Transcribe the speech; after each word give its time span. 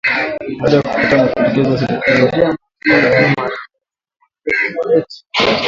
baada 0.59 0.75
ya 0.77 0.81
kukataa 0.81 1.17
mapendekezo 1.25 1.71
ya 1.73 1.87
Serikali 2.05 2.21
ya 2.21 2.27
kuongeza 2.27 2.59
mishahara 2.79 3.21
yao 3.21 3.33
mara 3.37 3.57
mbili 4.45 4.85
zaidi 4.87 5.57